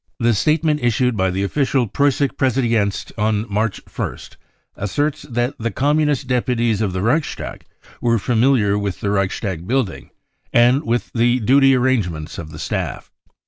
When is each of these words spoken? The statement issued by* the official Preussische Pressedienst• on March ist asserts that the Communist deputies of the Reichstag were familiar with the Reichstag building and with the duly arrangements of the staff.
The 0.17 0.33
statement 0.33 0.79
issued 0.81 1.15
by* 1.15 1.29
the 1.29 1.43
official 1.43 1.87
Preussische 1.87 2.35
Pressedienst• 2.35 3.15
on 3.23 3.45
March 3.53 3.79
ist 3.99 4.35
asserts 4.75 5.21
that 5.29 5.53
the 5.59 5.69
Communist 5.69 6.25
deputies 6.25 6.81
of 6.81 6.91
the 6.91 7.03
Reichstag 7.03 7.65
were 8.01 8.17
familiar 8.17 8.79
with 8.79 8.99
the 9.01 9.11
Reichstag 9.11 9.67
building 9.67 10.09
and 10.51 10.83
with 10.83 11.11
the 11.13 11.39
duly 11.41 11.75
arrangements 11.75 12.39
of 12.39 12.49
the 12.49 12.57
staff. 12.57 13.11